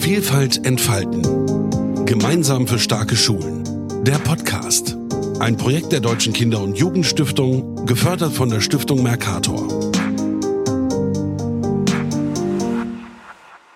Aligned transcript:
Vielfalt 0.00 0.64
entfalten. 0.64 2.06
Gemeinsam 2.06 2.66
für 2.66 2.78
starke 2.78 3.16
Schulen. 3.16 3.62
Der 4.02 4.18
Podcast. 4.18 4.96
Ein 5.40 5.58
Projekt 5.58 5.92
der 5.92 6.00
Deutschen 6.00 6.32
Kinder- 6.32 6.62
und 6.62 6.78
Jugendstiftung, 6.78 7.84
gefördert 7.84 8.32
von 8.32 8.48
der 8.48 8.62
Stiftung 8.62 9.02
Mercator. 9.02 9.89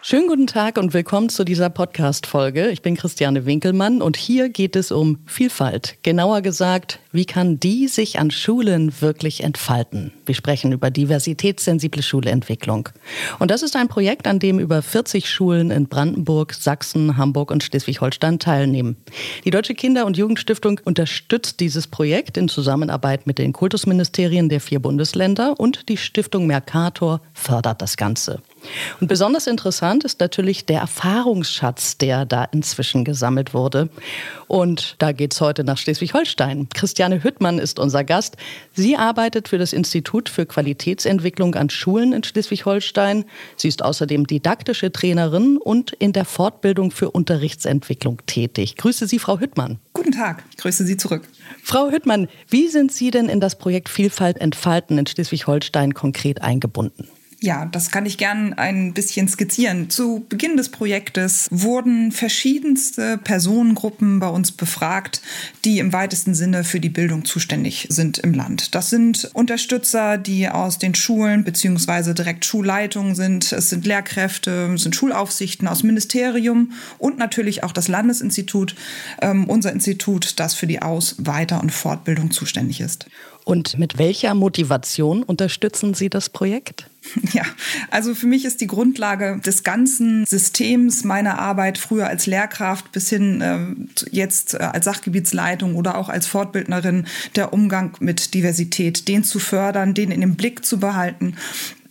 Schönen 0.06 0.28
guten 0.28 0.46
Tag 0.46 0.76
und 0.76 0.92
willkommen 0.92 1.30
zu 1.30 1.44
dieser 1.44 1.70
Podcast-Folge. 1.70 2.68
Ich 2.68 2.82
bin 2.82 2.94
Christiane 2.94 3.46
Winkelmann 3.46 4.02
und 4.02 4.18
hier 4.18 4.50
geht 4.50 4.76
es 4.76 4.92
um 4.92 5.16
Vielfalt. 5.24 5.96
Genauer 6.02 6.42
gesagt, 6.42 6.98
wie 7.10 7.24
kann 7.24 7.58
die 7.58 7.88
sich 7.88 8.18
an 8.18 8.30
Schulen 8.30 8.92
wirklich 9.00 9.42
entfalten? 9.42 10.12
Wir 10.26 10.34
sprechen 10.34 10.72
über 10.72 10.90
diversitätssensible 10.90 12.02
Schulentwicklung. 12.02 12.90
Und 13.38 13.50
das 13.50 13.62
ist 13.62 13.76
ein 13.76 13.88
Projekt, 13.88 14.26
an 14.26 14.40
dem 14.40 14.58
über 14.58 14.82
40 14.82 15.26
Schulen 15.26 15.70
in 15.70 15.88
Brandenburg, 15.88 16.52
Sachsen, 16.52 17.16
Hamburg 17.16 17.50
und 17.50 17.64
Schleswig-Holstein 17.64 18.38
teilnehmen. 18.38 18.98
Die 19.46 19.50
Deutsche 19.50 19.74
Kinder- 19.74 20.04
und 20.04 20.18
Jugendstiftung 20.18 20.82
unterstützt 20.84 21.60
dieses 21.60 21.86
Projekt 21.86 22.36
in 22.36 22.50
Zusammenarbeit 22.50 23.26
mit 23.26 23.38
den 23.38 23.54
Kultusministerien 23.54 24.50
der 24.50 24.60
vier 24.60 24.80
Bundesländer 24.80 25.58
und 25.58 25.88
die 25.88 25.96
Stiftung 25.96 26.46
Mercator 26.46 27.22
fördert 27.32 27.80
das 27.80 27.96
Ganze. 27.96 28.42
Und 29.00 29.08
besonders 29.08 29.46
interessant 29.46 30.04
ist 30.04 30.20
natürlich 30.20 30.66
der 30.66 30.80
Erfahrungsschatz, 30.80 31.98
der 31.98 32.24
da 32.24 32.44
inzwischen 32.44 33.04
gesammelt 33.04 33.54
wurde. 33.54 33.88
Und 34.46 34.96
da 34.98 35.12
geht 35.12 35.32
es 35.34 35.40
heute 35.40 35.64
nach 35.64 35.78
Schleswig-Holstein. 35.78 36.68
Christiane 36.74 37.22
Hüttmann 37.22 37.58
ist 37.58 37.78
unser 37.78 38.04
Gast. 38.04 38.36
Sie 38.72 38.96
arbeitet 38.96 39.48
für 39.48 39.58
das 39.58 39.72
Institut 39.72 40.28
für 40.28 40.46
Qualitätsentwicklung 40.46 41.54
an 41.54 41.70
Schulen 41.70 42.12
in 42.12 42.22
Schleswig-Holstein. 42.22 43.24
Sie 43.56 43.68
ist 43.68 43.82
außerdem 43.82 44.26
didaktische 44.26 44.92
Trainerin 44.92 45.56
und 45.56 45.92
in 45.92 46.12
der 46.12 46.24
Fortbildung 46.24 46.90
für 46.90 47.10
Unterrichtsentwicklung 47.10 48.20
tätig. 48.26 48.76
Grüße 48.76 49.06
Sie, 49.06 49.18
Frau 49.18 49.40
Hüttmann. 49.40 49.78
Guten 49.92 50.12
Tag, 50.12 50.44
grüße 50.58 50.84
Sie 50.84 50.96
zurück. 50.96 51.28
Frau 51.62 51.90
Hüttmann, 51.90 52.28
wie 52.48 52.68
sind 52.68 52.92
Sie 52.92 53.10
denn 53.10 53.28
in 53.28 53.40
das 53.40 53.56
Projekt 53.56 53.88
Vielfalt 53.88 54.38
entfalten 54.38 54.98
in 54.98 55.06
Schleswig-Holstein 55.06 55.94
konkret 55.94 56.42
eingebunden? 56.42 57.08
Ja, 57.44 57.66
das 57.66 57.90
kann 57.90 58.06
ich 58.06 58.16
gern 58.16 58.54
ein 58.54 58.94
bisschen 58.94 59.28
skizzieren. 59.28 59.90
Zu 59.90 60.24
Beginn 60.30 60.56
des 60.56 60.70
Projektes 60.70 61.46
wurden 61.50 62.10
verschiedenste 62.10 63.18
Personengruppen 63.18 64.18
bei 64.18 64.28
uns 64.28 64.50
befragt, 64.50 65.20
die 65.66 65.78
im 65.78 65.92
weitesten 65.92 66.34
Sinne 66.34 66.64
für 66.64 66.80
die 66.80 66.88
Bildung 66.88 67.26
zuständig 67.26 67.88
sind 67.90 68.16
im 68.16 68.32
Land. 68.32 68.74
Das 68.74 68.88
sind 68.88 69.28
Unterstützer, 69.34 70.16
die 70.16 70.48
aus 70.48 70.78
den 70.78 70.94
Schulen 70.94 71.44
bzw. 71.44 72.14
direkt 72.14 72.46
Schulleitungen 72.46 73.14
sind. 73.14 73.52
Es 73.52 73.68
sind 73.68 73.84
Lehrkräfte, 73.84 74.72
es 74.74 74.82
sind 74.82 74.96
Schulaufsichten 74.96 75.68
aus 75.68 75.82
Ministerium 75.82 76.72
und 76.96 77.18
natürlich 77.18 77.62
auch 77.62 77.72
das 77.72 77.88
Landesinstitut, 77.88 78.74
ähm, 79.20 79.44
unser 79.50 79.70
Institut, 79.70 80.40
das 80.40 80.54
für 80.54 80.66
die 80.66 80.80
Aus-, 80.80 81.16
Weiter- 81.18 81.60
und 81.60 81.72
Fortbildung 81.72 82.30
zuständig 82.30 82.80
ist. 82.80 83.04
Und 83.44 83.78
mit 83.78 83.98
welcher 83.98 84.34
Motivation 84.34 85.22
unterstützen 85.22 85.92
Sie 85.94 86.08
das 86.08 86.30
Projekt? 86.30 86.88
Ja, 87.32 87.42
also 87.90 88.14
für 88.14 88.26
mich 88.26 88.46
ist 88.46 88.62
die 88.62 88.66
Grundlage 88.66 89.38
des 89.44 89.62
ganzen 89.62 90.24
Systems 90.24 91.04
meiner 91.04 91.38
Arbeit 91.38 91.76
früher 91.76 92.06
als 92.06 92.26
Lehrkraft 92.26 92.92
bis 92.92 93.10
hin 93.10 93.40
äh, 93.42 93.58
jetzt 94.10 94.54
äh, 94.54 94.58
als 94.58 94.86
Sachgebietsleitung 94.86 95.76
oder 95.76 95.98
auch 95.98 96.08
als 96.08 96.26
Fortbildnerin 96.26 97.06
der 97.36 97.52
Umgang 97.52 97.94
mit 98.00 98.32
Diversität, 98.32 99.06
den 99.06 99.22
zu 99.22 99.38
fördern, 99.38 99.92
den 99.92 100.10
in 100.10 100.22
den 100.22 100.36
Blick 100.36 100.64
zu 100.64 100.78
behalten 100.78 101.36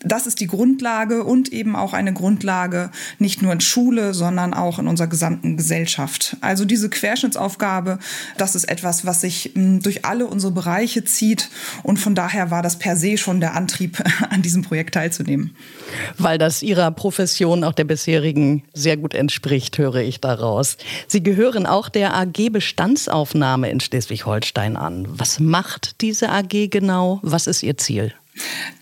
das 0.03 0.27
ist 0.27 0.39
die 0.39 0.47
Grundlage 0.47 1.23
und 1.23 1.51
eben 1.51 1.75
auch 1.75 1.93
eine 1.93 2.13
Grundlage 2.13 2.91
nicht 3.19 3.41
nur 3.41 3.53
in 3.53 3.61
Schule, 3.61 4.13
sondern 4.13 4.53
auch 4.53 4.79
in 4.79 4.87
unserer 4.87 5.07
gesamten 5.07 5.57
Gesellschaft. 5.57 6.37
Also 6.41 6.65
diese 6.65 6.89
Querschnittsaufgabe, 6.89 7.99
das 8.37 8.55
ist 8.55 8.65
etwas, 8.65 9.05
was 9.05 9.21
sich 9.21 9.51
hm, 9.53 9.81
durch 9.81 10.05
alle 10.05 10.27
unsere 10.27 10.51
Bereiche 10.51 11.03
zieht 11.03 11.49
und 11.83 11.97
von 11.97 12.15
daher 12.15 12.51
war 12.51 12.61
das 12.61 12.79
per 12.79 12.95
se 12.95 13.17
schon 13.17 13.39
der 13.39 13.53
Antrieb, 13.53 14.03
an 14.29 14.41
diesem 14.41 14.63
Projekt 14.63 14.93
teilzunehmen. 14.93 15.55
Weil 16.17 16.37
das 16.37 16.63
Ihrer 16.63 16.91
Profession 16.91 17.63
auch 17.63 17.73
der 17.73 17.85
bisherigen 17.85 18.63
sehr 18.73 18.97
gut 18.97 19.13
entspricht, 19.13 19.77
höre 19.77 19.95
ich 19.95 20.19
daraus. 20.19 20.77
Sie 21.07 21.23
gehören 21.23 21.65
auch 21.65 21.89
der 21.89 22.15
AG 22.15 22.49
Bestandsaufnahme 22.51 23.69
in 23.69 23.79
Schleswig-Holstein 23.79 24.75
an. 24.75 25.07
Was 25.07 25.39
macht 25.39 26.01
diese 26.01 26.29
AG 26.29 26.69
genau? 26.69 27.19
Was 27.23 27.47
ist 27.47 27.63
Ihr 27.63 27.77
Ziel? 27.77 28.13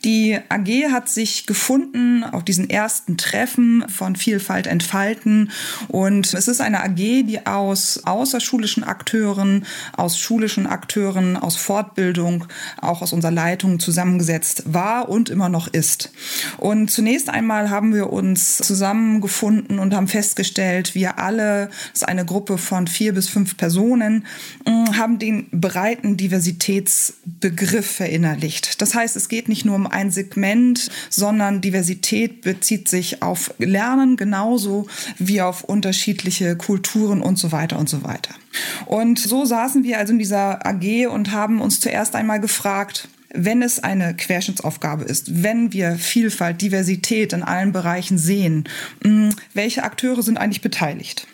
Die 0.04 0.40
AG 0.50 0.92
hat 0.92 1.10
sich 1.10 1.46
gefunden 1.46 2.24
auf 2.24 2.44
diesen 2.44 2.70
ersten 2.70 3.18
Treffen 3.18 3.86
von 3.88 4.16
Vielfalt 4.16 4.66
entfalten 4.66 5.52
und 5.90 6.34
es 6.34 6.48
ist 6.48 6.62
eine 6.62 6.84
AG, 6.84 6.96
die 6.96 7.46
aus 7.46 8.02
außerschulischen 8.04 8.84
Akteuren, 8.84 9.66
aus 9.96 10.18
schulischen 10.18 10.66
Akteuren, 10.66 11.38
aus 11.38 11.56
Fortbildung, 11.56 12.46
auch 12.82 13.02
aus 13.02 13.14
unserer 13.14 13.32
Leitung 13.32 13.80
zusammengesetzt 13.80 14.64
war 14.66 15.10
und 15.10 15.30
immer 15.30 15.50
noch 15.50 15.68
ist. 15.68 16.12
Und 16.58 16.90
zunächst 16.90 17.30
einmal 17.30 17.70
haben 17.70 17.94
wir 17.94 18.12
uns 18.12 18.58
zusammengefunden 18.58 19.78
und 19.80 19.94
haben 19.94 20.08
festgestellt, 20.08 20.96
wir 20.96 21.20
alle, 21.20 21.68
das 21.92 22.02
ist 22.02 22.08
eine 22.08 22.26
Gruppe 22.26 22.58
von 22.58 22.88
vier 22.88 23.14
bis 23.14 23.30
fünf 23.30 23.58
Personen, 23.58 24.26
mm, 24.66 24.98
haben 24.98 25.20
den 25.20 25.48
breiten 25.52 26.18
Diversitätsbegriff 26.18 27.86
verinnerlicht. 27.86 28.82
Das 28.82 28.96
heißt, 28.96 29.16
es 29.16 29.30
geht 29.30 29.41
geht 29.42 29.50
nicht 29.50 29.66
nur 29.66 29.76
um 29.76 29.88
ein 29.88 30.12
Segment, 30.12 30.92
sondern 31.10 31.62
Diversität 31.62 32.42
bezieht 32.42 32.88
sich 32.88 33.24
auf 33.24 33.52
Lernen 33.58 34.16
genauso 34.16 34.86
wie 35.18 35.42
auf 35.42 35.64
unterschiedliche 35.64 36.56
Kulturen 36.56 37.24
und 37.24 37.40
so 37.40 37.52
weiter 37.52 37.80
und 37.80 37.90
so 37.90 38.04
weiter. 38.04 38.36
Und 38.86 39.18
so 39.18 39.44
saßen 39.44 39.84
wir 39.84 39.98
also 39.98 40.14
in 40.14 40.20
dieser 40.20 40.64
AG 40.64 41.08
und 41.08 41.32
haben 41.32 41.60
uns 41.60 41.80
zuerst 41.80 42.16
einmal 42.16 42.40
gefragt, 42.40 43.10
wenn 43.34 43.64
es 43.64 43.80
eine 43.80 44.14
Querschnittsaufgabe 44.14 45.06
ist, 45.06 45.42
wenn 45.42 45.74
wir 45.74 45.96
Vielfalt, 45.96 46.62
Diversität 46.62 47.34
in 47.34 47.42
allen 47.42 47.72
Bereichen 47.72 48.20
sehen, 48.20 48.66
hm, 49.04 49.34
welche 49.56 49.84
Akteure 49.84 50.22
sind 50.22 50.38
eigentlich 50.38 50.62
beteiligt? 50.62 51.26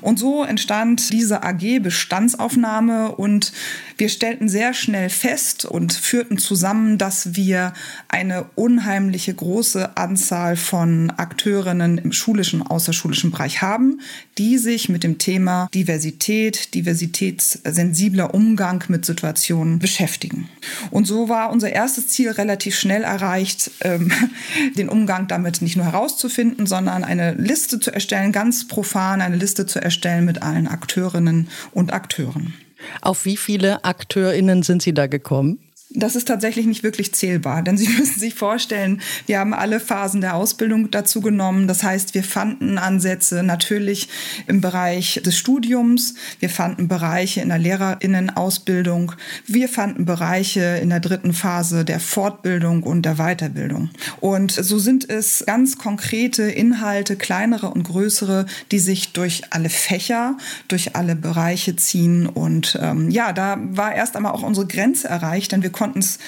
Und 0.00 0.18
so 0.18 0.44
entstand 0.44 1.12
diese 1.12 1.42
AG 1.42 1.80
Bestandsaufnahme 1.80 3.12
und 3.12 3.52
wir 3.96 4.08
stellten 4.08 4.48
sehr 4.48 4.74
schnell 4.74 5.08
fest 5.08 5.64
und 5.64 5.92
führten 5.92 6.38
zusammen, 6.38 6.98
dass 6.98 7.36
wir 7.36 7.72
eine 8.08 8.46
unheimliche 8.54 9.34
große 9.34 9.96
Anzahl 9.96 10.56
von 10.56 11.10
Akteurinnen 11.10 11.98
im 11.98 12.12
schulischen, 12.12 12.62
außerschulischen 12.62 13.30
Bereich 13.30 13.62
haben, 13.62 14.00
die 14.38 14.58
sich 14.58 14.88
mit 14.88 15.04
dem 15.04 15.18
Thema 15.18 15.68
Diversität, 15.74 16.74
diversitätssensibler 16.74 18.34
Umgang 18.34 18.82
mit 18.88 19.04
Situationen 19.04 19.78
beschäftigen. 19.78 20.48
Und 20.90 21.06
so 21.06 21.28
war 21.28 21.50
unser 21.50 21.70
erstes 21.70 22.08
Ziel 22.08 22.30
relativ 22.30 22.76
schnell 22.76 23.02
erreicht, 23.02 23.70
ähm, 23.80 24.10
den 24.76 24.88
Umgang 24.88 25.28
damit 25.28 25.62
nicht 25.62 25.76
nur 25.76 25.86
herauszufinden, 25.86 26.66
sondern 26.66 27.04
eine 27.04 27.34
Liste 27.34 27.78
zu 27.78 27.92
erstellen, 27.92 28.32
ganz 28.32 28.66
profan 28.66 29.20
eine 29.20 29.36
Liste 29.36 29.66
zu 29.66 29.73
erstellen 29.80 30.24
mit 30.24 30.42
allen 30.42 30.68
Akteurinnen 30.68 31.48
und 31.72 31.92
Akteuren. 31.92 32.54
Auf 33.00 33.24
wie 33.24 33.36
viele 33.36 33.84
AkteurInnen 33.84 34.62
sind 34.62 34.82
Sie 34.82 34.94
da 34.94 35.06
gekommen? 35.06 35.58
Das 35.90 36.16
ist 36.16 36.26
tatsächlich 36.26 36.66
nicht 36.66 36.82
wirklich 36.82 37.14
zählbar, 37.14 37.62
denn 37.62 37.76
Sie 37.76 37.88
müssen 37.98 38.18
sich 38.18 38.34
vorstellen, 38.34 39.00
wir 39.26 39.38
haben 39.38 39.54
alle 39.54 39.78
Phasen 39.78 40.20
der 40.20 40.34
Ausbildung 40.34 40.90
dazu 40.90 41.20
genommen. 41.20 41.68
Das 41.68 41.82
heißt, 41.82 42.14
wir 42.14 42.24
fanden 42.24 42.78
Ansätze 42.78 43.42
natürlich 43.42 44.08
im 44.48 44.60
Bereich 44.60 45.20
des 45.24 45.36
Studiums, 45.36 46.14
wir 46.40 46.50
fanden 46.50 46.88
Bereiche 46.88 47.42
in 47.42 47.48
der 47.48 47.58
Lehrerinnenausbildung, 47.58 49.12
wir 49.46 49.68
fanden 49.68 50.04
Bereiche 50.04 50.78
in 50.82 50.90
der 50.90 51.00
dritten 51.00 51.32
Phase 51.32 51.84
der 51.84 52.00
Fortbildung 52.00 52.82
und 52.82 53.02
der 53.02 53.16
Weiterbildung. 53.16 53.90
Und 54.20 54.50
so 54.50 54.78
sind 54.78 55.08
es 55.08 55.44
ganz 55.46 55.78
konkrete 55.78 56.42
Inhalte, 56.42 57.14
kleinere 57.14 57.68
und 57.70 57.84
größere, 57.84 58.46
die 58.72 58.80
sich 58.80 59.12
durch 59.12 59.42
alle 59.50 59.68
Fächer, 59.68 60.38
durch 60.66 60.96
alle 60.96 61.14
Bereiche 61.14 61.76
ziehen. 61.76 62.26
Und 62.26 62.78
ähm, 62.82 63.10
ja, 63.10 63.32
da 63.32 63.58
war 63.60 63.94
erst 63.94 64.16
einmal 64.16 64.32
auch 64.32 64.42
unsere 64.42 64.66
Grenze 64.66 65.08
erreicht, 65.08 65.52
denn 65.52 65.62
wir 65.62 65.70
konnten 65.70 65.83
konnten 65.84 65.98
es 65.98 66.18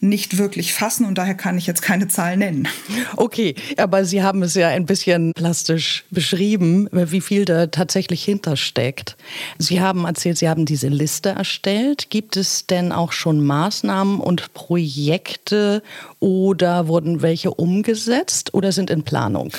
nicht 0.00 0.38
wirklich 0.38 0.74
fassen 0.74 1.06
und 1.06 1.16
daher 1.16 1.34
kann 1.34 1.56
ich 1.56 1.66
jetzt 1.66 1.82
keine 1.82 2.08
Zahl 2.08 2.36
nennen. 2.36 2.68
Okay, 3.16 3.54
aber 3.76 4.04
Sie 4.04 4.22
haben 4.22 4.42
es 4.42 4.54
ja 4.54 4.68
ein 4.68 4.86
bisschen 4.86 5.32
plastisch 5.34 6.04
beschrieben, 6.10 6.88
wie 6.92 7.20
viel 7.20 7.44
da 7.44 7.66
tatsächlich 7.66 8.24
hintersteckt. 8.24 9.16
Sie 9.58 9.80
haben 9.80 10.04
erzählt, 10.04 10.38
Sie 10.38 10.48
haben 10.48 10.66
diese 10.66 10.88
Liste 10.88 11.30
erstellt. 11.30 12.10
Gibt 12.10 12.36
es 12.36 12.66
denn 12.66 12.92
auch 12.92 13.12
schon 13.12 13.44
Maßnahmen 13.44 14.20
und 14.20 14.52
Projekte 14.54 15.82
oder 16.20 16.88
wurden 16.88 17.22
welche 17.22 17.52
umgesetzt 17.52 18.54
oder 18.54 18.72
sind 18.72 18.90
in 18.90 19.02
Planung? 19.02 19.50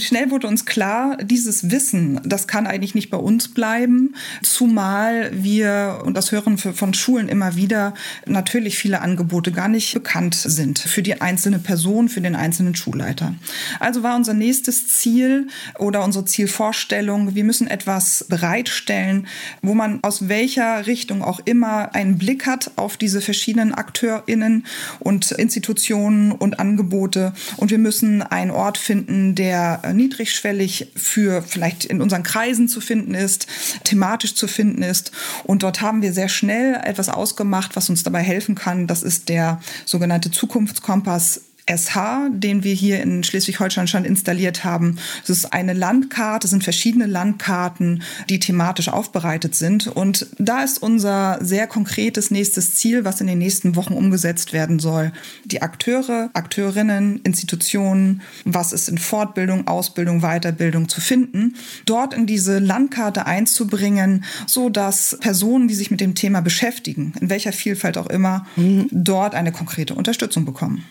Schnell 0.00 0.30
wurde 0.30 0.46
uns 0.46 0.64
klar, 0.64 1.16
dieses 1.22 1.70
Wissen, 1.70 2.20
das 2.24 2.46
kann 2.46 2.66
eigentlich 2.66 2.94
nicht 2.94 3.10
bei 3.10 3.16
uns 3.16 3.52
bleiben, 3.52 4.14
zumal 4.42 5.30
wir, 5.32 6.02
und 6.04 6.16
das 6.16 6.30
hören 6.30 6.62
wir 6.62 6.72
von 6.72 6.94
Schulen 6.94 7.28
immer 7.28 7.56
wieder, 7.56 7.94
natürlich 8.26 8.78
viele 8.78 9.00
Angebote 9.00 9.50
gar 9.50 9.68
nicht 9.68 9.77
nicht 9.78 9.94
bekannt 9.94 10.34
sind 10.34 10.80
für 10.80 11.02
die 11.02 11.20
einzelne 11.20 11.60
Person, 11.60 12.08
für 12.08 12.20
den 12.20 12.34
einzelnen 12.34 12.74
Schulleiter. 12.74 13.34
Also 13.78 14.02
war 14.02 14.16
unser 14.16 14.34
nächstes 14.34 14.88
Ziel 14.88 15.46
oder 15.78 16.02
unsere 16.02 16.24
Zielvorstellung, 16.24 17.36
wir 17.36 17.44
müssen 17.44 17.68
etwas 17.68 18.26
bereitstellen, 18.28 19.28
wo 19.62 19.74
man 19.74 20.00
aus 20.02 20.28
welcher 20.28 20.88
Richtung 20.88 21.22
auch 21.22 21.38
immer 21.44 21.94
einen 21.94 22.18
Blick 22.18 22.44
hat 22.46 22.72
auf 22.74 22.96
diese 22.96 23.20
verschiedenen 23.20 23.72
AkteurInnen 23.72 24.66
und 24.98 25.30
Institutionen 25.30 26.32
und 26.32 26.58
Angebote. 26.58 27.32
Und 27.56 27.70
wir 27.70 27.78
müssen 27.78 28.22
einen 28.22 28.50
Ort 28.50 28.78
finden, 28.78 29.36
der 29.36 29.92
niedrigschwellig 29.92 30.90
für 30.96 31.42
vielleicht 31.42 31.84
in 31.84 32.02
unseren 32.02 32.24
Kreisen 32.24 32.66
zu 32.66 32.80
finden 32.80 33.14
ist, 33.14 33.46
thematisch 33.84 34.34
zu 34.34 34.48
finden 34.48 34.82
ist. 34.82 35.12
Und 35.44 35.62
dort 35.62 35.80
haben 35.82 36.02
wir 36.02 36.12
sehr 36.12 36.28
schnell 36.28 36.74
etwas 36.82 37.08
ausgemacht, 37.08 37.76
was 37.76 37.88
uns 37.88 38.02
dabei 38.02 38.22
helfen 38.22 38.56
kann. 38.56 38.88
Das 38.88 39.04
ist 39.04 39.28
der 39.28 39.60
sogenannte 39.84 40.30
Zukunftskompass 40.30 41.47
SH, 41.68 42.30
den 42.30 42.64
wir 42.64 42.72
hier 42.72 43.02
in 43.02 43.22
Schleswig-Holstein 43.22 43.88
schon 43.88 44.04
installiert 44.04 44.64
haben. 44.64 44.98
Es 45.22 45.30
ist 45.30 45.52
eine 45.52 45.74
Landkarte, 45.74 46.46
es 46.46 46.50
sind 46.50 46.64
verschiedene 46.64 47.06
Landkarten, 47.06 48.02
die 48.30 48.40
thematisch 48.40 48.88
aufbereitet 48.88 49.54
sind. 49.54 49.86
Und 49.86 50.26
da 50.38 50.62
ist 50.62 50.82
unser 50.82 51.38
sehr 51.40 51.66
konkretes 51.66 52.30
nächstes 52.30 52.76
Ziel, 52.76 53.04
was 53.04 53.20
in 53.20 53.26
den 53.26 53.38
nächsten 53.38 53.76
Wochen 53.76 53.92
umgesetzt 53.92 54.52
werden 54.52 54.78
soll. 54.78 55.12
Die 55.44 55.60
Akteure, 55.60 56.30
Akteurinnen, 56.32 57.20
Institutionen, 57.22 58.22
was 58.44 58.72
ist 58.72 58.88
in 58.88 58.98
Fortbildung, 58.98 59.66
Ausbildung, 59.66 60.20
Weiterbildung 60.20 60.88
zu 60.88 61.00
finden, 61.00 61.54
dort 61.84 62.14
in 62.14 62.26
diese 62.26 62.58
Landkarte 62.58 63.26
einzubringen, 63.26 64.24
so 64.46 64.70
dass 64.70 65.18
Personen, 65.20 65.68
die 65.68 65.74
sich 65.74 65.90
mit 65.90 66.00
dem 66.00 66.14
Thema 66.14 66.40
beschäftigen, 66.40 67.12
in 67.20 67.28
welcher 67.28 67.52
Vielfalt 67.52 67.98
auch 67.98 68.06
immer, 68.06 68.46
mhm. 68.56 68.88
dort 68.90 69.34
eine 69.34 69.52
konkrete 69.52 69.94
Unterstützung 69.94 70.44
bekommen. 70.44 70.84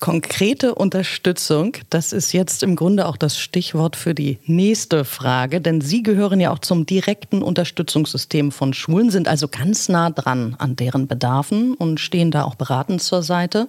Kon 0.00 0.15
konkrete 0.16 0.74
Unterstützung, 0.74 1.76
das 1.90 2.14
ist 2.14 2.32
jetzt 2.32 2.62
im 2.62 2.74
Grunde 2.74 3.06
auch 3.06 3.18
das 3.18 3.38
Stichwort 3.38 3.96
für 3.96 4.14
die 4.14 4.38
nächste 4.46 5.04
Frage, 5.04 5.60
denn 5.60 5.82
Sie 5.82 6.02
gehören 6.02 6.40
ja 6.40 6.52
auch 6.52 6.58
zum 6.58 6.86
direkten 6.86 7.42
Unterstützungssystem 7.42 8.50
von 8.50 8.72
Schulen, 8.72 9.10
sind 9.10 9.28
also 9.28 9.46
ganz 9.46 9.90
nah 9.90 10.08
dran 10.08 10.56
an 10.58 10.74
deren 10.74 11.06
Bedarfen 11.06 11.74
und 11.74 12.00
stehen 12.00 12.30
da 12.30 12.44
auch 12.44 12.54
beratend 12.54 13.02
zur 13.02 13.22
Seite. 13.22 13.68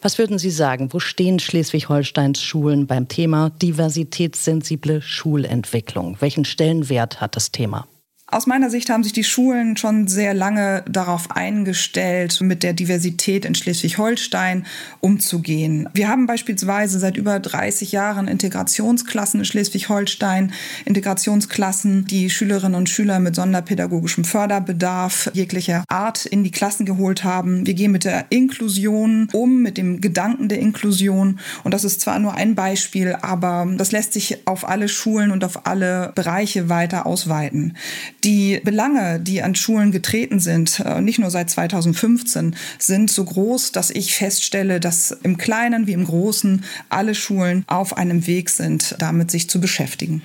Was 0.00 0.16
würden 0.16 0.38
Sie 0.38 0.50
sagen, 0.50 0.94
wo 0.94 0.98
stehen 0.98 1.38
Schleswig-Holsteins 1.38 2.40
Schulen 2.40 2.86
beim 2.86 3.08
Thema 3.08 3.50
diversitätssensible 3.50 5.02
Schulentwicklung? 5.02 6.16
Welchen 6.20 6.46
Stellenwert 6.46 7.20
hat 7.20 7.36
das 7.36 7.52
Thema? 7.52 7.86
Aus 8.32 8.46
meiner 8.46 8.70
Sicht 8.70 8.88
haben 8.88 9.04
sich 9.04 9.12
die 9.12 9.24
Schulen 9.24 9.76
schon 9.76 10.08
sehr 10.08 10.32
lange 10.32 10.84
darauf 10.88 11.30
eingestellt, 11.32 12.40
mit 12.40 12.62
der 12.62 12.72
Diversität 12.72 13.44
in 13.44 13.54
Schleswig-Holstein 13.54 14.64
umzugehen. 15.00 15.86
Wir 15.92 16.08
haben 16.08 16.26
beispielsweise 16.26 16.98
seit 16.98 17.18
über 17.18 17.40
30 17.40 17.92
Jahren 17.92 18.28
Integrationsklassen 18.28 19.40
in 19.40 19.44
Schleswig-Holstein, 19.44 20.54
Integrationsklassen, 20.86 22.06
die 22.06 22.30
Schülerinnen 22.30 22.74
und 22.74 22.88
Schüler 22.88 23.20
mit 23.20 23.34
sonderpädagogischem 23.34 24.24
Förderbedarf 24.24 25.30
jeglicher 25.34 25.84
Art 25.88 26.24
in 26.24 26.42
die 26.42 26.52
Klassen 26.52 26.86
geholt 26.86 27.24
haben. 27.24 27.66
Wir 27.66 27.74
gehen 27.74 27.92
mit 27.92 28.04
der 28.04 28.24
Inklusion 28.30 29.28
um, 29.34 29.60
mit 29.60 29.76
dem 29.76 30.00
Gedanken 30.00 30.48
der 30.48 30.58
Inklusion. 30.58 31.38
Und 31.64 31.74
das 31.74 31.84
ist 31.84 32.00
zwar 32.00 32.18
nur 32.18 32.32
ein 32.32 32.54
Beispiel, 32.54 33.14
aber 33.20 33.70
das 33.76 33.92
lässt 33.92 34.14
sich 34.14 34.46
auf 34.46 34.66
alle 34.66 34.88
Schulen 34.88 35.32
und 35.32 35.44
auf 35.44 35.66
alle 35.66 36.12
Bereiche 36.14 36.70
weiter 36.70 37.04
ausweiten. 37.04 37.76
Die 38.24 38.60
Belange, 38.62 39.18
die 39.18 39.42
an 39.42 39.56
Schulen 39.56 39.90
getreten 39.90 40.38
sind, 40.38 40.80
äh, 40.80 41.00
nicht 41.00 41.18
nur 41.18 41.30
seit 41.30 41.50
2015, 41.50 42.54
sind 42.78 43.10
so 43.10 43.24
groß, 43.24 43.72
dass 43.72 43.90
ich 43.90 44.14
feststelle, 44.14 44.78
dass 44.78 45.10
im 45.10 45.38
Kleinen 45.38 45.88
wie 45.88 45.92
im 45.92 46.04
Großen 46.04 46.64
alle 46.88 47.16
Schulen 47.16 47.64
auf 47.66 47.96
einem 47.96 48.26
Weg 48.28 48.50
sind, 48.50 48.94
damit 48.98 49.32
sich 49.32 49.50
zu 49.50 49.60
beschäftigen. 49.60 50.22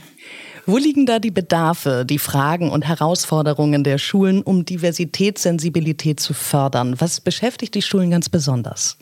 Wo 0.69 0.75
liegen 0.75 1.05
da 1.05 1.19
die 1.19 1.31
Bedarfe, 1.31 2.03
die 2.05 2.19
Fragen 2.19 2.71
und 2.71 2.85
Herausforderungen 2.85 3.85
der 3.85 3.97
Schulen, 3.97 4.41
um 4.41 4.65
Diversitätssensibilität 4.65 6.19
zu 6.19 6.33
fördern? 6.33 6.95
Was 6.99 7.21
beschäftigt 7.21 7.73
die 7.73 7.81
Schulen 7.81 8.11
ganz 8.11 8.27
besonders? 8.27 8.97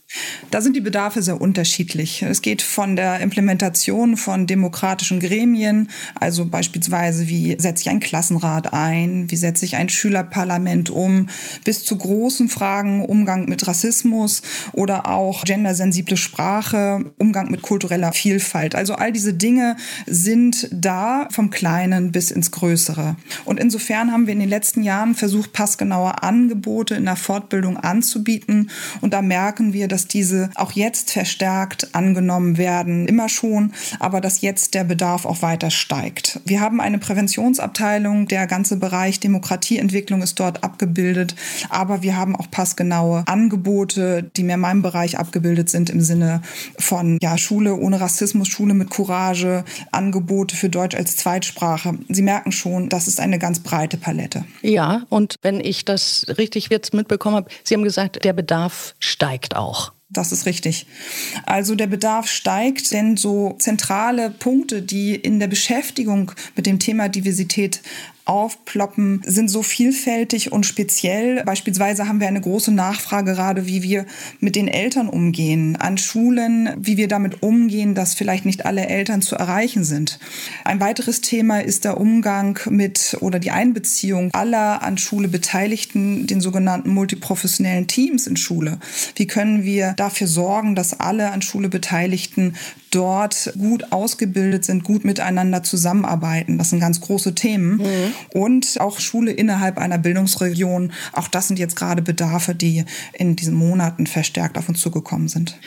Da 0.51 0.61
sind 0.61 0.75
die 0.75 0.81
Bedarfe 0.81 1.23
sehr 1.23 1.41
unterschiedlich. 1.41 2.21
Es 2.21 2.43
geht 2.43 2.61
von 2.61 2.95
der 2.95 3.19
Implementation 3.19 4.15
von 4.15 4.45
demokratischen 4.45 5.19
Gremien, 5.19 5.89
also 6.13 6.45
beispielsweise 6.45 7.27
wie 7.27 7.55
setze 7.59 7.81
ich 7.81 7.89
einen 7.89 7.99
Klassenrat 7.99 8.71
ein, 8.71 9.31
wie 9.31 9.35
setze 9.35 9.65
ich 9.65 9.75
ein 9.75 9.89
Schülerparlament 9.89 10.91
um, 10.91 11.29
bis 11.63 11.83
zu 11.83 11.97
großen 11.97 12.47
Fragen 12.47 13.03
Umgang 13.03 13.49
mit 13.49 13.67
Rassismus 13.67 14.43
oder 14.73 15.07
auch 15.09 15.43
gendersensible 15.43 16.15
Sprache, 16.15 17.11
Umgang 17.17 17.49
mit 17.49 17.63
kultureller 17.63 18.13
Vielfalt. 18.13 18.75
Also 18.75 18.93
all 18.93 19.11
diese 19.11 19.33
Dinge 19.33 19.75
sind 20.05 20.69
da 20.71 21.27
vom 21.31 21.49
Kleinen 21.55 22.11
bis 22.11 22.31
ins 22.31 22.51
Größere. 22.51 23.15
Und 23.45 23.61
insofern 23.61 24.11
haben 24.11 24.27
wir 24.27 24.33
in 24.33 24.41
den 24.41 24.49
letzten 24.49 24.83
Jahren 24.83 25.15
versucht, 25.15 25.53
passgenaue 25.53 26.21
Angebote 26.21 26.95
in 26.95 27.05
der 27.05 27.15
Fortbildung 27.15 27.77
anzubieten. 27.77 28.69
Und 28.99 29.13
da 29.13 29.21
merken 29.21 29.71
wir, 29.71 29.87
dass 29.87 30.07
diese 30.07 30.49
auch 30.55 30.73
jetzt 30.73 31.11
verstärkt 31.11 31.95
angenommen 31.95 32.57
werden, 32.57 33.07
immer 33.07 33.29
schon, 33.29 33.71
aber 33.99 34.19
dass 34.19 34.41
jetzt 34.41 34.73
der 34.73 34.83
Bedarf 34.83 35.25
auch 35.25 35.41
weiter 35.41 35.71
steigt. 35.71 36.41
Wir 36.43 36.59
haben 36.59 36.81
eine 36.81 36.99
Präventionsabteilung, 36.99 38.27
der 38.27 38.47
ganze 38.47 38.75
Bereich 38.75 39.21
Demokratieentwicklung 39.21 40.21
ist 40.21 40.37
dort 40.41 40.61
abgebildet, 40.61 41.35
aber 41.69 42.03
wir 42.03 42.17
haben 42.17 42.35
auch 42.35 42.51
passgenaue 42.51 43.23
Angebote, 43.27 44.29
die 44.35 44.43
mehr 44.43 44.55
in 44.55 44.61
meinem 44.61 44.81
Bereich 44.81 45.17
abgebildet 45.17 45.69
sind 45.69 45.89
im 45.89 46.01
Sinne 46.01 46.41
von 46.77 47.17
ja, 47.21 47.37
Schule 47.37 47.75
ohne 47.75 48.01
Rassismus, 48.01 48.49
Schule 48.49 48.73
mit 48.73 48.89
Courage, 48.89 49.63
Angebote 49.93 50.57
für 50.57 50.67
Deutsch 50.67 50.95
als 50.95 51.15
Zweitsprache. 51.45 51.97
Sie 52.09 52.21
merken 52.21 52.51
schon, 52.51 52.89
das 52.89 53.07
ist 53.07 53.19
eine 53.19 53.39
ganz 53.39 53.59
breite 53.59 53.97
Palette. 53.97 54.45
Ja, 54.61 55.03
und 55.09 55.35
wenn 55.41 55.59
ich 55.59 55.85
das 55.85 56.25
richtig 56.37 56.69
jetzt 56.69 56.93
mitbekommen 56.93 57.35
habe, 57.35 57.49
Sie 57.63 57.73
haben 57.73 57.83
gesagt, 57.83 58.23
der 58.23 58.33
Bedarf 58.33 58.95
steigt 58.99 59.55
auch. 59.55 59.93
Das 60.09 60.31
ist 60.31 60.45
richtig. 60.45 60.85
Also 61.45 61.75
der 61.75 61.87
Bedarf 61.87 62.27
steigt, 62.27 62.91
denn 62.91 63.17
so 63.17 63.55
zentrale 63.59 64.29
Punkte, 64.29 64.81
die 64.81 65.15
in 65.15 65.39
der 65.39 65.47
Beschäftigung 65.47 66.31
mit 66.55 66.67
dem 66.67 66.79
Thema 66.79 67.09
Diversität 67.09 67.81
aufploppen, 68.25 69.21
sind 69.25 69.49
so 69.49 69.63
vielfältig 69.63 70.51
und 70.51 70.65
speziell. 70.65 71.43
Beispielsweise 71.43 72.07
haben 72.07 72.19
wir 72.19 72.27
eine 72.27 72.41
große 72.41 72.71
Nachfrage 72.71 73.33
gerade, 73.33 73.67
wie 73.67 73.83
wir 73.83 74.05
mit 74.39 74.55
den 74.55 74.67
Eltern 74.67 75.07
umgehen, 75.07 75.75
an 75.75 75.97
Schulen, 75.97 76.69
wie 76.77 76.97
wir 76.97 77.07
damit 77.07 77.43
umgehen, 77.43 77.93
dass 77.93 78.15
vielleicht 78.15 78.45
nicht 78.45 78.65
alle 78.65 78.87
Eltern 78.87 79.21
zu 79.21 79.35
erreichen 79.35 79.83
sind. 79.83 80.19
Ein 80.63 80.79
weiteres 80.79 81.21
Thema 81.21 81.59
ist 81.59 81.85
der 81.85 81.99
Umgang 81.99 82.59
mit 82.69 83.17
oder 83.21 83.39
die 83.39 83.51
Einbeziehung 83.51 84.33
aller 84.33 84.81
an 84.81 84.97
Schule 84.97 85.27
Beteiligten, 85.27 86.25
den 86.25 86.41
sogenannten 86.41 86.89
multiprofessionellen 86.89 87.87
Teams 87.87 88.25
in 88.25 88.37
Schule. 88.37 88.79
Wie 89.15 89.27
können 89.27 89.63
wir 89.63 89.93
dafür 89.93 90.27
sorgen, 90.27 90.75
dass 90.75 90.99
alle 90.99 91.31
an 91.31 91.41
Schule 91.41 91.69
Beteiligten 91.69 92.55
dort 92.95 93.51
gut 93.57 93.91
ausgebildet 93.91 94.63
sind, 94.65 94.83
gut 94.83 95.03
miteinander 95.03 95.63
zusammenarbeiten. 95.63 96.57
Das 96.57 96.69
sind 96.69 96.79
ganz 96.79 97.01
große 97.01 97.35
Themen. 97.35 97.77
Mhm. 97.77 98.13
Und 98.33 98.77
auch 98.79 98.99
Schule 98.99 99.31
innerhalb 99.31 99.77
einer 99.77 99.97
Bildungsregion. 99.97 100.93
Auch 101.11 101.27
das 101.27 101.47
sind 101.47 101.59
jetzt 101.59 101.75
gerade 101.75 102.01
Bedarfe, 102.01 102.55
die 102.55 102.85
in 103.13 103.35
diesen 103.35 103.55
Monaten 103.55 104.07
verstärkt 104.07 104.57
auf 104.57 104.69
uns 104.69 104.79
zugekommen 104.79 105.27
sind. 105.27 105.57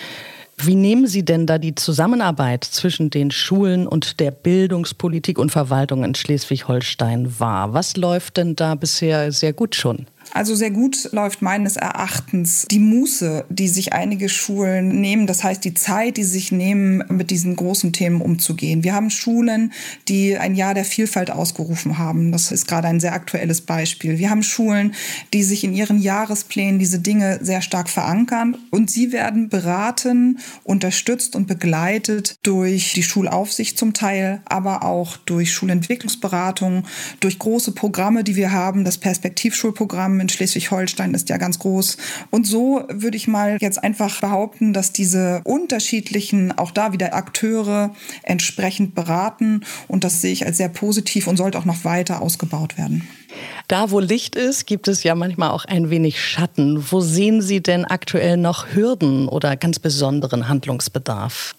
Wie 0.60 0.74
nehmen 0.74 1.06
Sie 1.06 1.24
denn 1.24 1.46
da 1.46 1.58
die 1.58 1.76
Zusammenarbeit 1.76 2.64
zwischen 2.64 3.10
den 3.10 3.30
Schulen 3.30 3.86
und 3.86 4.18
der 4.18 4.32
Bildungspolitik 4.32 5.38
und 5.38 5.52
Verwaltung 5.52 6.02
in 6.02 6.16
Schleswig-Holstein 6.16 7.38
wahr? 7.38 7.74
Was 7.74 7.96
läuft 7.96 8.38
denn 8.38 8.56
da 8.56 8.74
bisher 8.74 9.30
sehr 9.30 9.52
gut 9.52 9.76
schon? 9.76 10.06
Also 10.32 10.54
sehr 10.54 10.70
gut 10.70 11.10
läuft 11.12 11.42
meines 11.42 11.76
Erachtens 11.76 12.66
die 12.70 12.78
Muße, 12.78 13.44
die 13.48 13.68
sich 13.68 13.92
einige 13.92 14.28
Schulen 14.28 15.00
nehmen. 15.00 15.26
Das 15.26 15.42
heißt, 15.42 15.64
die 15.64 15.74
Zeit, 15.74 16.16
die 16.16 16.24
sich 16.24 16.52
nehmen, 16.52 17.02
mit 17.08 17.30
diesen 17.30 17.56
großen 17.56 17.92
Themen 17.92 18.20
umzugehen. 18.20 18.84
Wir 18.84 18.94
haben 18.94 19.10
Schulen, 19.10 19.72
die 20.08 20.36
ein 20.36 20.54
Jahr 20.54 20.74
der 20.74 20.84
Vielfalt 20.84 21.30
ausgerufen 21.30 21.98
haben. 21.98 22.32
Das 22.32 22.52
ist 22.52 22.68
gerade 22.68 22.88
ein 22.88 23.00
sehr 23.00 23.14
aktuelles 23.14 23.60
Beispiel. 23.62 24.18
Wir 24.18 24.30
haben 24.30 24.42
Schulen, 24.42 24.94
die 25.32 25.42
sich 25.42 25.64
in 25.64 25.74
ihren 25.74 25.98
Jahresplänen 25.98 26.78
diese 26.78 26.98
Dinge 26.98 27.38
sehr 27.42 27.62
stark 27.62 27.88
verankern. 27.88 28.56
Und 28.70 28.90
sie 28.90 29.12
werden 29.12 29.48
beraten, 29.48 30.38
unterstützt 30.64 31.36
und 31.36 31.46
begleitet 31.46 32.36
durch 32.42 32.92
die 32.92 33.02
Schulaufsicht 33.02 33.78
zum 33.78 33.94
Teil, 33.94 34.42
aber 34.44 34.84
auch 34.84 35.16
durch 35.16 35.52
Schulentwicklungsberatung, 35.52 36.84
durch 37.20 37.38
große 37.38 37.72
Programme, 37.72 38.24
die 38.24 38.36
wir 38.36 38.52
haben, 38.52 38.84
das 38.84 38.98
Perspektivschulprogramm 38.98 40.17
haben 40.18 40.22
in 40.22 40.28
Schleswig-Holstein, 40.28 41.14
ist 41.14 41.28
ja 41.28 41.36
ganz 41.36 41.58
groß. 41.58 41.96
Und 42.30 42.46
so 42.46 42.84
würde 42.88 43.16
ich 43.16 43.28
mal 43.28 43.58
jetzt 43.60 43.82
einfach 43.82 44.20
behaupten, 44.20 44.72
dass 44.72 44.92
diese 44.92 45.40
unterschiedlichen, 45.44 46.56
auch 46.58 46.70
da 46.70 46.92
wieder 46.92 47.14
Akteure 47.14 47.94
entsprechend 48.22 48.94
beraten. 48.94 49.62
Und 49.86 50.04
das 50.04 50.20
sehe 50.20 50.32
ich 50.32 50.46
als 50.46 50.56
sehr 50.56 50.68
positiv 50.68 51.26
und 51.26 51.36
sollte 51.36 51.58
auch 51.58 51.64
noch 51.64 51.84
weiter 51.84 52.20
ausgebaut 52.20 52.76
werden. 52.76 53.08
Da, 53.68 53.90
wo 53.90 54.00
Licht 54.00 54.34
ist, 54.34 54.66
gibt 54.66 54.88
es 54.88 55.02
ja 55.02 55.14
manchmal 55.14 55.50
auch 55.50 55.64
ein 55.64 55.90
wenig 55.90 56.20
Schatten. 56.20 56.84
Wo 56.90 57.00
sehen 57.00 57.42
Sie 57.42 57.62
denn 57.62 57.84
aktuell 57.84 58.36
noch 58.36 58.74
Hürden 58.74 59.28
oder 59.28 59.56
ganz 59.56 59.78
besonderen 59.78 60.48
Handlungsbedarf? 60.48 61.54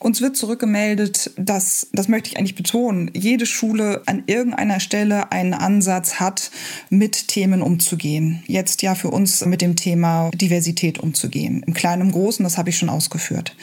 Uns 0.00 0.20
wird 0.20 0.36
zurückgemeldet, 0.36 1.32
dass, 1.36 1.88
das 1.92 2.06
möchte 2.06 2.30
ich 2.30 2.38
eigentlich 2.38 2.54
betonen, 2.54 3.10
jede 3.14 3.46
Schule 3.46 4.02
an 4.06 4.22
irgendeiner 4.26 4.78
Stelle 4.78 5.32
einen 5.32 5.54
Ansatz 5.54 6.20
hat, 6.20 6.52
mit 6.88 7.26
Themen 7.26 7.62
umzugehen. 7.62 8.44
Jetzt 8.46 8.82
ja 8.82 8.94
für 8.94 9.10
uns 9.10 9.44
mit 9.44 9.60
dem 9.60 9.74
Thema 9.74 10.30
Diversität 10.34 11.00
umzugehen. 11.00 11.64
Im 11.66 11.74
Kleinen, 11.74 12.02
im 12.02 12.12
Großen, 12.12 12.44
das 12.44 12.58
habe 12.58 12.70
ich 12.70 12.78
schon 12.78 12.90
ausgeführt. 12.90 13.56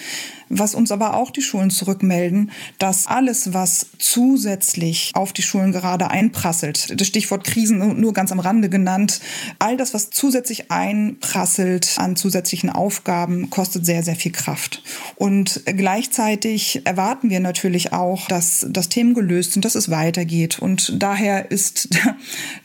Was 0.47 0.75
uns 0.75 0.91
aber 0.91 1.15
auch 1.15 1.31
die 1.31 1.41
Schulen 1.41 1.71
zurückmelden, 1.71 2.51
dass 2.77 3.07
alles, 3.07 3.53
was 3.53 3.87
zusätzlich 3.97 5.11
auf 5.15 5.33
die 5.33 5.41
Schulen 5.41 5.71
gerade 5.71 6.11
einprasselt, 6.11 6.99
das 6.99 7.07
Stichwort 7.07 7.45
Krisen 7.45 7.99
nur 7.99 8.13
ganz 8.13 8.31
am 8.31 8.39
Rande 8.39 8.69
genannt, 8.69 9.21
all 9.57 9.75
das, 9.75 9.95
was 9.95 10.11
zusätzlich 10.11 10.69
einprasselt 10.69 11.95
an 11.97 12.15
zusätzlichen 12.15 12.69
Aufgaben, 12.69 13.49
kostet 13.49 13.87
sehr, 13.87 14.03
sehr 14.03 14.15
viel 14.15 14.33
Kraft. 14.33 14.83
Und 15.15 15.63
gleichzeitig 15.65 16.24
erwarten 16.85 17.29
wir 17.29 17.39
natürlich 17.39 17.93
auch, 17.93 18.27
dass 18.27 18.65
das 18.69 18.89
Themen 18.89 19.13
gelöst 19.13 19.53
sind, 19.53 19.65
dass 19.65 19.75
es 19.75 19.89
weitergeht. 19.89 20.59
Und 20.59 21.01
daher 21.01 21.51
ist 21.51 21.89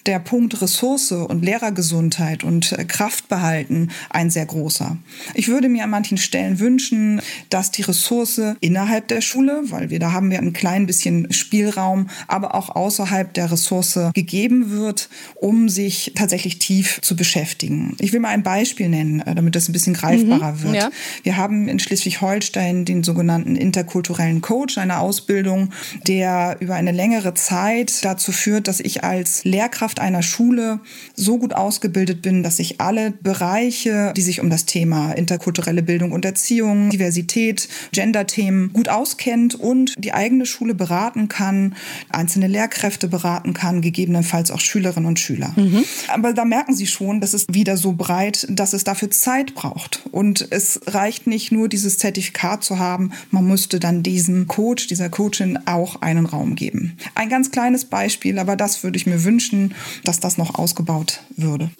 der 0.07 0.19
Punkt 0.19 0.61
Ressource 0.61 1.13
und 1.13 1.45
Lehrergesundheit 1.45 2.45
und 2.45 2.77
Kraft 2.89 3.29
behalten 3.29 3.91
ein 4.11 4.31
sehr 4.31 4.47
großer. 4.47 4.97
Ich 5.35 5.49
würde 5.49 5.69
mir 5.69 5.85
an 5.85 5.91
manchen 5.91 6.19
Stellen 6.19 6.59
wünschen, 6.59 7.21
dass 7.49 7.71
die 7.71 7.83
Ressource 7.83 8.41
innerhalb 8.61 9.09
der 9.09 9.21
Schule, 9.21 9.63
weil 9.65 9.91
wir 9.91 9.99
da 9.99 10.13
haben 10.13 10.31
wir 10.31 10.39
ein 10.39 10.53
klein 10.53 10.87
bisschen 10.87 11.33
Spielraum, 11.33 12.09
aber 12.29 12.55
auch 12.55 12.71
außerhalb 12.71 13.33
der 13.35 13.51
Ressource 13.51 13.99
gegeben 14.15 14.71
wird, 14.71 15.09
um 15.35 15.69
sich 15.69 16.13
tatsächlich 16.15 16.59
tief 16.59 17.01
zu 17.03 17.17
beschäftigen. 17.17 17.97
Ich 17.99 18.13
will 18.13 18.21
mal 18.21 18.29
ein 18.29 18.43
Beispiel 18.43 18.89
nennen, 18.89 19.21
äh, 19.21 19.35
damit 19.35 19.55
das 19.55 19.69
ein 19.69 19.73
bisschen 19.73 19.95
greifbarer 19.95 20.53
mhm, 20.53 20.63
wird. 20.63 20.75
Ja. 20.77 20.91
Wir 21.23 21.37
haben 21.37 21.69
in 21.69 21.79
Schleswig-Holstein 21.79 22.85
den 22.85 23.03
sogenannten 23.03 23.50
interkulturellen 23.57 24.41
Coach, 24.41 24.79
eine 24.79 24.99
Ausbildung, 24.99 25.71
der 26.07 26.57
über 26.61 26.75
eine 26.75 26.93
längere 26.93 27.35
Zeit 27.35 28.05
dazu 28.05 28.33
führt, 28.33 28.69
dass 28.69 28.81
ich 28.81 29.05
als 29.05 29.45
Lehrkraft 29.45 30.01
einer 30.01 30.23
Schule 30.23 30.81
so 31.15 31.39
gut 31.39 31.55
ausgebildet 31.55 32.23
bin, 32.23 32.43
dass 32.43 32.59
ich 32.59 32.81
alle 32.81 33.13
Bereiche, 33.13 34.13
die 34.17 34.23
sich 34.23 34.41
um 34.41 34.51
das 34.51 34.65
Thema 34.67 35.13
interkulturelle 35.13 35.83
Bildung 35.83 36.13
und 36.13 36.25
Erziehung, 36.25 36.91
Diversität, 36.91 37.69
Gender-Themen 37.93 38.73
gut 38.73 38.89
auskennt 38.89 39.55
und 39.55 39.95
die 39.99 40.13
eigene 40.13 40.47
Schule 40.47 40.75
beraten 40.75 41.29
kann, 41.29 41.75
einzelne 42.09 42.47
Lehrkräfte 42.47 43.09
beraten 43.09 43.55
kann, 43.55 43.81
gegebenenfalls 43.81 44.51
auch 44.51 44.61
Schülerinnen 44.61 45.07
und 45.07 45.19
Schüler. 45.19 45.53
Mhm. 45.57 45.85
Aber 46.09 46.33
da 46.33 46.45
merken 46.45 46.75
Sie 46.75 46.87
schon, 46.87 47.21
das 47.21 47.35
ist 47.35 47.53
wieder 47.53 47.77
so 47.77 47.93
breit, 47.93 48.47
dass 48.49 48.73
es 48.73 48.85
dafür 48.85 49.11
Zeit 49.11 49.55
braucht. 49.55 50.03
Und 50.11 50.47
es 50.51 50.81
reicht 50.87 51.27
nicht 51.27 51.53
nur, 51.53 51.69
dieses 51.69 51.99
Zertifikat 51.99 52.65
zu 52.65 52.79
haben, 52.79 53.13
man 53.31 53.40
müsste 53.41 53.81
dann 53.81 54.03
diesem 54.03 54.47
Coach, 54.47 54.87
dieser 54.87 55.09
Coachin 55.09 55.59
auch 55.67 56.03
einen 56.03 56.27
Raum 56.27 56.55
geben. 56.55 56.97
Ein 57.15 57.29
ganz 57.29 57.51
kleines 57.51 57.85
Beispiel, 57.85 58.39
aber 58.39 58.57
das 58.57 58.83
würde 58.83 58.97
ich 58.97 59.07
mir 59.07 59.25
wünschen, 59.25 59.75
dass 60.05 60.21
das 60.21 60.39
noch 60.39 60.55
ausgebaut 60.59 61.21
würde. 61.37 61.71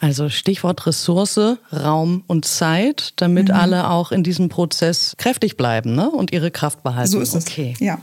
Also 0.00 0.28
Stichwort 0.28 0.86
Ressource, 0.86 1.58
Raum 1.72 2.24
und 2.26 2.44
Zeit, 2.44 3.12
damit 3.16 3.48
mhm. 3.48 3.54
alle 3.54 3.90
auch 3.90 4.12
in 4.12 4.22
diesem 4.22 4.48
Prozess 4.48 5.14
kräftig 5.18 5.56
bleiben 5.56 5.94
ne? 5.94 6.10
und 6.10 6.32
ihre 6.32 6.50
Kraft 6.50 6.82
behalten. 6.82 7.10
So 7.10 7.20
ist 7.20 7.34
es. 7.34 7.46
Okay. 7.46 7.74
Ja. 7.78 7.98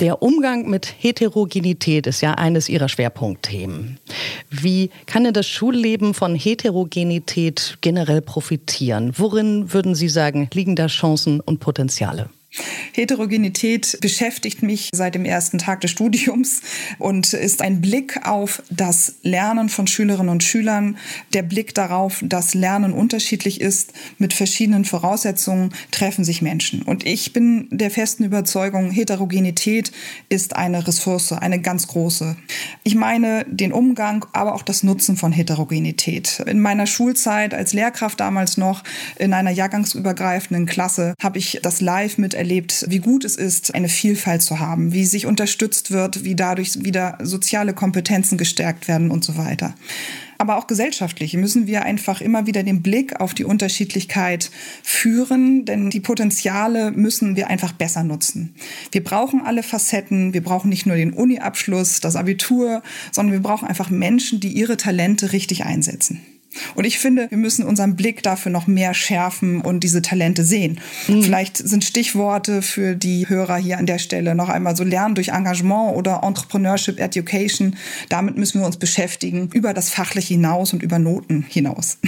Der 0.00 0.22
Umgang 0.22 0.68
mit 0.68 0.92
Heterogenität 0.98 2.08
ist 2.08 2.20
ja 2.20 2.32
eines 2.34 2.68
Ihrer 2.68 2.88
Schwerpunktthemen. 2.88 4.00
Wie 4.50 4.90
kann 5.06 5.22
denn 5.22 5.32
das 5.32 5.46
Schulleben 5.46 6.14
von 6.14 6.34
Heterogenität 6.34 7.78
generell 7.80 8.20
profitieren? 8.20 9.12
Worin 9.16 9.72
würden 9.72 9.94
Sie 9.94 10.08
sagen, 10.08 10.48
liegen 10.52 10.74
da 10.74 10.88
Chancen 10.88 11.40
und 11.40 11.60
Potenziale? 11.60 12.28
Heterogenität 12.92 13.98
beschäftigt 14.00 14.62
mich 14.62 14.90
seit 14.94 15.14
dem 15.14 15.24
ersten 15.24 15.58
Tag 15.58 15.80
des 15.80 15.90
Studiums 15.90 16.60
und 16.98 17.32
ist 17.32 17.60
ein 17.60 17.80
Blick 17.80 18.26
auf 18.26 18.62
das 18.70 19.16
Lernen 19.22 19.68
von 19.68 19.86
Schülerinnen 19.86 20.28
und 20.28 20.44
Schülern, 20.44 20.96
der 21.32 21.42
Blick 21.42 21.74
darauf, 21.74 22.22
dass 22.22 22.54
Lernen 22.54 22.92
unterschiedlich 22.92 23.60
ist, 23.60 23.92
mit 24.18 24.32
verschiedenen 24.32 24.84
Voraussetzungen 24.84 25.72
treffen 25.90 26.24
sich 26.24 26.42
Menschen. 26.42 26.82
Und 26.82 27.04
ich 27.04 27.32
bin 27.32 27.68
der 27.70 27.90
festen 27.90 28.24
Überzeugung, 28.24 28.90
Heterogenität 28.90 29.90
ist 30.28 30.54
eine 30.54 30.86
Ressource, 30.86 31.32
eine 31.32 31.60
ganz 31.60 31.88
große. 31.88 32.36
Ich 32.84 32.94
meine 32.94 33.44
den 33.48 33.72
Umgang, 33.72 34.26
aber 34.32 34.54
auch 34.54 34.62
das 34.62 34.82
Nutzen 34.82 35.16
von 35.16 35.32
Heterogenität. 35.32 36.40
In 36.46 36.60
meiner 36.60 36.86
Schulzeit 36.86 37.54
als 37.54 37.72
Lehrkraft 37.72 38.20
damals 38.20 38.56
noch 38.56 38.84
in 39.18 39.32
einer 39.32 39.50
jahrgangsübergreifenden 39.50 40.66
Klasse 40.66 41.14
habe 41.20 41.38
ich 41.38 41.58
das 41.62 41.80
live 41.80 42.18
miterlebt 42.18 42.43
erlebt, 42.44 42.84
wie 42.88 42.98
gut 42.98 43.24
es 43.24 43.36
ist, 43.36 43.74
eine 43.74 43.88
Vielfalt 43.88 44.42
zu 44.42 44.60
haben, 44.60 44.92
wie 44.92 45.06
sich 45.06 45.24
unterstützt 45.24 45.90
wird, 45.90 46.24
wie 46.24 46.36
dadurch 46.36 46.84
wieder 46.84 47.16
soziale 47.22 47.72
Kompetenzen 47.72 48.36
gestärkt 48.36 48.86
werden 48.86 49.10
und 49.10 49.24
so 49.24 49.36
weiter 49.38 49.74
aber 50.36 50.58
auch 50.58 50.66
gesellschaftlich 50.66 51.34
müssen 51.34 51.66
wir 51.66 51.84
einfach 51.84 52.20
immer 52.20 52.46
wieder 52.46 52.62
den 52.62 52.82
Blick 52.82 53.18
auf 53.18 53.32
die 53.32 53.44
Unterschiedlichkeit 53.44 54.50
führen, 54.82 55.64
denn 55.64 55.88
die 55.88 56.00
Potenziale 56.00 56.90
müssen 56.90 57.34
wir 57.34 57.48
einfach 57.48 57.72
besser 57.72 58.04
nutzen. 58.04 58.54
Wir 58.92 59.02
brauchen 59.02 59.40
alle 59.40 59.62
Facetten, 59.62 60.34
wir 60.34 60.42
brauchen 60.42 60.68
nicht 60.68 60.84
nur 60.84 60.96
den 60.96 61.14
Uni-Abschluss, 61.14 62.00
das 62.00 62.16
Abitur, 62.16 62.82
sondern 63.10 63.32
wir 63.32 63.42
brauchen 63.42 63.68
einfach 63.68 63.88
Menschen, 63.88 64.40
die 64.40 64.52
ihre 64.52 64.76
Talente 64.76 65.32
richtig 65.32 65.64
einsetzen. 65.64 66.20
Und 66.74 66.84
ich 66.84 66.98
finde, 66.98 67.26
wir 67.30 67.38
müssen 67.38 67.64
unseren 67.64 67.96
Blick 67.96 68.22
dafür 68.22 68.52
noch 68.52 68.66
mehr 68.66 68.94
schärfen 68.94 69.60
und 69.60 69.80
diese 69.80 70.02
Talente 70.02 70.44
sehen. 70.44 70.80
Mhm. 71.08 71.22
Vielleicht 71.22 71.56
sind 71.56 71.84
Stichworte 71.84 72.62
für 72.62 72.94
die 72.94 73.28
Hörer 73.28 73.56
hier 73.56 73.78
an 73.78 73.86
der 73.86 73.98
Stelle 73.98 74.34
noch 74.34 74.48
einmal 74.48 74.76
so 74.76 74.84
Lernen 74.84 75.14
durch 75.14 75.28
Engagement 75.28 75.96
oder 75.96 76.20
Entrepreneurship 76.22 76.98
Education. 76.98 77.76
Damit 78.08 78.36
müssen 78.36 78.60
wir 78.60 78.66
uns 78.66 78.76
beschäftigen, 78.76 79.50
über 79.52 79.74
das 79.74 79.90
Fachliche 79.90 80.34
hinaus 80.34 80.72
und 80.72 80.82
über 80.82 80.98
Noten 80.98 81.44
hinaus. 81.48 81.98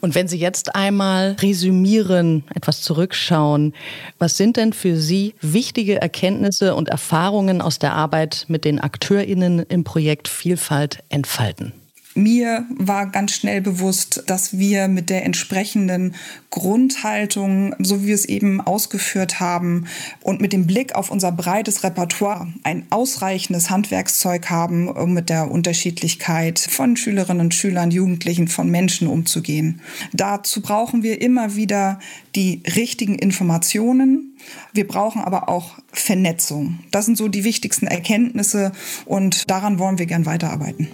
Und 0.00 0.14
wenn 0.14 0.26
Sie 0.26 0.38
jetzt 0.38 0.74
einmal 0.74 1.36
resümieren, 1.40 2.44
etwas 2.54 2.82
zurückschauen, 2.82 3.72
was 4.18 4.36
sind 4.36 4.56
denn 4.56 4.72
für 4.72 4.96
Sie 4.96 5.34
wichtige 5.40 6.00
Erkenntnisse 6.00 6.74
und 6.74 6.88
Erfahrungen 6.88 7.60
aus 7.60 7.78
der 7.78 7.92
Arbeit 7.94 8.46
mit 8.48 8.64
den 8.64 8.80
AkteurInnen 8.80 9.60
im 9.60 9.84
Projekt 9.84 10.28
Vielfalt 10.28 11.04
entfalten? 11.08 11.72
Mir 12.14 12.66
war 12.68 13.06
ganz 13.06 13.32
schnell 13.32 13.62
bewusst, 13.62 14.24
dass 14.26 14.58
wir 14.58 14.88
mit 14.88 15.08
der 15.08 15.24
entsprechenden 15.24 16.14
Grundhaltung, 16.50 17.74
so 17.78 18.02
wie 18.02 18.08
wir 18.08 18.14
es 18.14 18.26
eben 18.26 18.60
ausgeführt 18.60 19.40
haben, 19.40 19.86
und 20.20 20.42
mit 20.42 20.52
dem 20.52 20.66
Blick 20.66 20.94
auf 20.94 21.10
unser 21.10 21.32
breites 21.32 21.84
Repertoire 21.84 22.52
ein 22.64 22.84
ausreichendes 22.90 23.70
Handwerkszeug 23.70 24.50
haben, 24.50 24.88
um 24.88 25.14
mit 25.14 25.30
der 25.30 25.50
Unterschiedlichkeit 25.50 26.58
von 26.58 26.96
Schülerinnen 26.96 27.46
und 27.46 27.54
Schülern, 27.54 27.90
Jugendlichen, 27.90 28.46
von 28.46 28.70
Menschen 28.70 29.08
umzugehen. 29.08 29.80
Dazu 30.12 30.60
brauchen 30.60 31.02
wir 31.02 31.22
immer 31.22 31.56
wieder 31.56 31.98
die 32.36 32.62
richtigen 32.76 33.14
Informationen. 33.14 34.36
Wir 34.74 34.86
brauchen 34.86 35.22
aber 35.22 35.48
auch 35.48 35.78
Vernetzung. 35.92 36.80
Das 36.90 37.06
sind 37.06 37.16
so 37.16 37.28
die 37.28 37.44
wichtigsten 37.44 37.86
Erkenntnisse 37.86 38.72
und 39.06 39.50
daran 39.50 39.78
wollen 39.78 39.98
wir 39.98 40.06
gern 40.06 40.26
weiterarbeiten. 40.26 40.88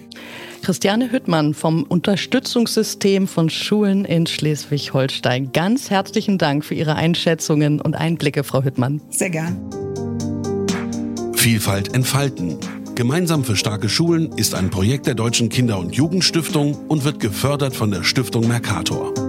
Christiane 0.63 1.11
Hüttmann 1.11 1.55
vom 1.55 1.85
Unterstützungssystem 1.85 3.27
von 3.27 3.51
Schulen 3.51 4.05
in 4.05 4.27
Schleswig-Holstein. 4.27 5.53
Ganz 5.53 5.91
herzlichen 5.91 6.39
Dank 6.39 6.65
für 6.65 6.75
Ihre 6.75 6.95
Einschätzungen 6.95 7.81
und 7.81 7.95
Einblicke, 7.95 8.45
Frau 8.45 8.63
Hüttmann. 8.63 9.01
Sehr 9.11 9.31
gern. 9.31 9.59
Vielfalt 11.35 11.95
entfalten. 11.95 12.59
Gemeinsam 12.95 13.45
für 13.45 13.57
starke 13.57 13.89
Schulen 13.89 14.33
ist 14.33 14.55
ein 14.55 14.71
Projekt 14.71 15.07
der 15.07 15.15
Deutschen 15.15 15.49
Kinder- 15.49 15.79
und 15.79 15.95
Jugendstiftung 15.95 16.75
und 16.89 17.05
wird 17.05 17.21
gefördert 17.21 17.77
von 17.77 17.91
der 17.91 18.03
Stiftung 18.03 18.49
Mercator. 18.49 19.28